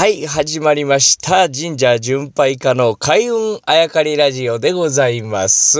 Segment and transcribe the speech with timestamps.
[0.00, 1.50] はい、始まりました。
[1.50, 5.78] 神社巡拝家の開運あやかりラジオでございます。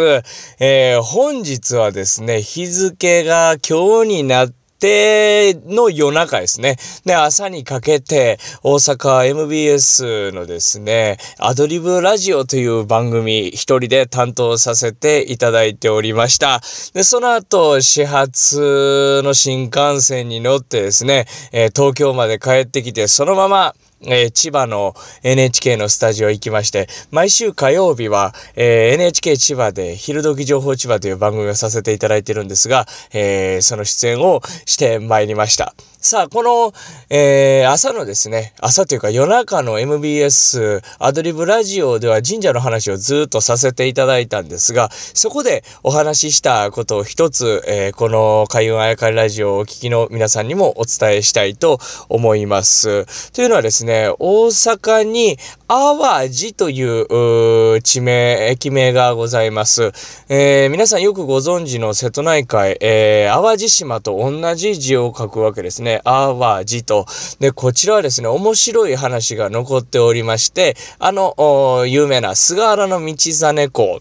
[0.59, 6.77] えー、本日はですね、日付が今日になっての夜中ですね。
[7.07, 16.61] で、朝にかけて、大阪 MBS のですね、アドリブラジオという番組一人で担当させていただいておりました。
[16.93, 35.75] で、その後、始発の新幹線に乗ってですね、えー、東京まで帰ってきて、そのまま、えー、千葉の NHK のスタジオ行きまして、毎週火曜日は、えー、NHK 千葉で昼時情報千葉という番組をさせていただいてるんですが、えー、その出演をしてまいりました。
[36.03, 36.73] さあ、この、
[37.11, 53.33] えー、朝のですね、朝というか夜中の MBS アドリブラジオでは神社の話をずっとさせていただいたんですが、そこでお話ししたことを一つ、えー、この開運あやかりラジオをお聞きの皆さんにもお伝えしたいと思います。
[53.35, 55.37] というのはですね、大阪に
[55.69, 59.93] 淡路という地名、駅名がございます。
[60.31, 65.90] えー、皆さんよくご存知の瀬戸内海、えー、淡路島と同じ字を書くわけですね。
[65.91, 67.07] ね、淡路と。
[67.41, 74.01] で、こちらはですね、面白い話が残っておりまして、あの、有名な菅原道真公。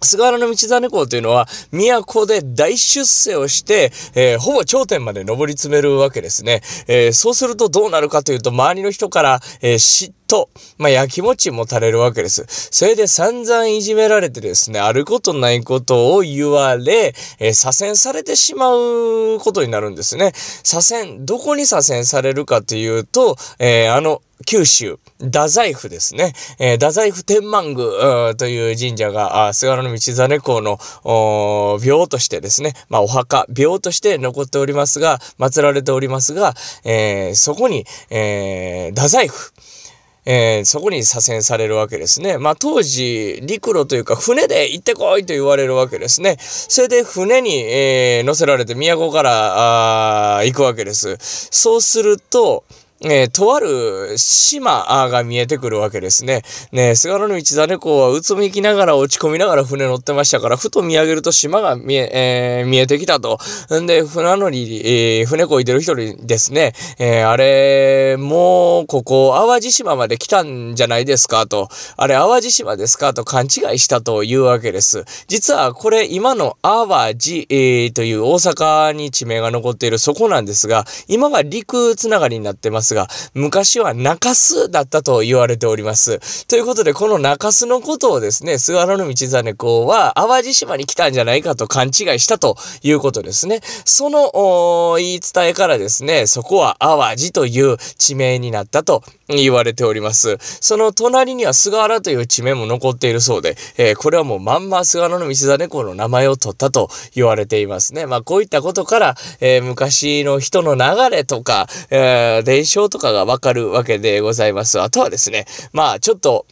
[0.00, 6.62] 菅原道真公というのは、都で大出世をして、えー、ほぼ頂点まで上り詰めるわけですね。
[6.86, 10.48] えー、そうするとどうなるかというと、周りの人から、えー、嫉妬、
[10.78, 12.46] まあ、焼きもち持たれるわけです。
[12.48, 20.32] それで散々いじめられてですね、あることないことを言われ、えー、左遷されてしまうことになるんですね。
[20.34, 26.32] 左遷、どこに左遷されるかというと、えー、あの、九州、太宰府ですね。
[26.58, 30.78] えー、太宰府天満宮という神社が、あ菅原道真公の
[31.80, 39.52] 廟としてですね、まあお墓、廟として残っておりますが、祀られておりますが、えー、そこに、えー、太宰府、
[40.30, 42.36] えー、そこに左遷されるわけですね。
[42.36, 46.36] まあ当時、陸路というか船で行ってこいと言われるわけですね。
[46.38, 51.16] それで船に、えー、乗せられて都からあ行くわけです。
[51.18, 52.64] そうすると、
[53.00, 56.42] えー、とある島が見えてくるわけですね。
[56.72, 62.10] ね菅原道真公はうつむきながら落ち込みながら船乗ってましたから、ふと見上げると島が見え、
[62.60, 63.38] えー、見えてきたと。
[63.80, 64.82] んで、船乗り、
[65.20, 71.68] えー、船こいでる人にですね、え、あれ、もう、ここ、淡路島まで来たんじゃないですかと。
[71.96, 75.04] あれ、淡路島ですかと勘違いしたというわけです。
[75.28, 86.46] 実は、これ、今の淡路、え、という大阪に地名が残っているそこなんですが、今が陸つながりになってますますが、昔は中洲だったと言われております。
[86.46, 93.60] ということで、この中洲のことをですね、菅原道真公は淡路島に来たんじゃないかと勘違いしたということですね。
[93.84, 100.38] その言い伝えからですね、そこは淡路という地名になったと言われております。
[100.40, 108.06] その隣には菅原という地名も残っているそうで、えー、これはもうまんま菅原道真公の名前を取ったと言われていますね。
[108.06, 114.80] まあこういったことから、えー、昔の人の流れとか、えー、伝承とかがわかるわけでございます。
[114.80, 116.46] あとはですね、まあちょっと、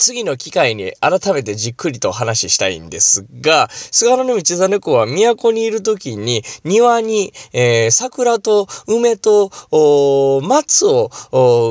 [0.00, 9.50] 次の機会に改めてじっくりと話したいんですが、菅原道真公は都にいる時に庭に、えー、桜と梅と
[10.42, 11.10] 松を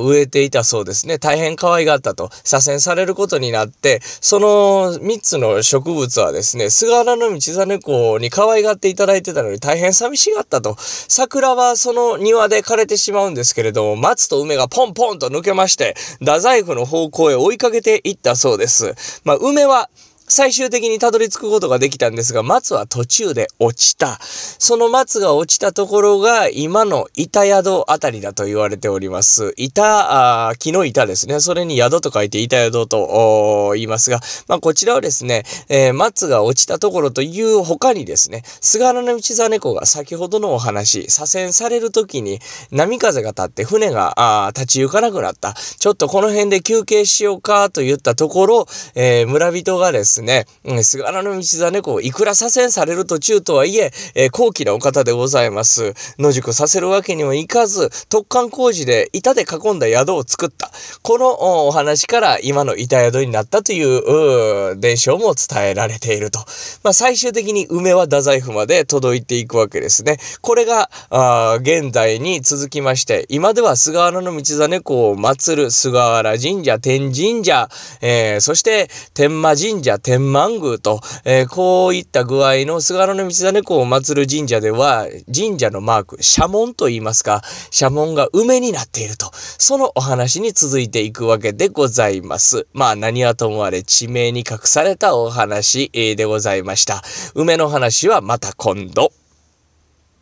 [0.05, 1.17] 植えていたそうですね。
[1.17, 10.75] 大変可愛がったと左遷されることになって、その3つの植物はですね、菅原道真公に可愛がっていただいてたのに大変寂しがったと。
[10.77, 19.21] 桜はその庭で枯れてしまうんですけれども、松と梅がポンポンと抜けまして、太宰府の方向へ追いかけていったそうです。
[19.23, 19.89] まあ、梅は
[20.31, 24.19] 最終的にたどり着くことができたんですが、松は途中で落ちた。
[24.21, 29.55] その松が落ちたところが今の板宿あたりだと言われております。
[29.57, 31.39] 板、あ木の板ですね。
[31.39, 42.39] それに宿と書いて板宿と言いますが、まあこちらはですね、えー、松が落ちたところという他にですね、菅原道真公が先ほどのお話、左遷される時に
[42.69, 44.13] 波風が立って船が
[44.45, 45.55] あ立ち行かなくなった。
[45.79, 55.93] ちょっとこの辺で休憩しようかと言ったところ、えー、村人がですね、ですね、うん、菅原道真公、いくら左遷される途中とはいえ、えー、高貴なお方でございます。
[56.17, 60.71] 野宿させるわけにはいかず、特艦工事で板で囲んだ宿を作った。
[61.01, 66.39] このお話から今の板宿になったという伝承も伝えられていると。
[66.83, 70.17] まあ、最終的に梅は太宰府まで届いていくわけですね。
[70.41, 77.69] これが、あ現代に続きまして、今では菅原道真公を祀る菅原神社、天神社、
[78.01, 92.65] えー、そして天満神社、天満宮と、えー、こういった具合の菅原道真公を祀る神社では、神社のマーク、社門と言いますか、社門が梅になっていると、そのお話に続いていくわけでございます。
[92.73, 97.03] まあ何はともあれ地名に隠されたお話でございました。
[97.35, 99.11] 梅の話はまた今度。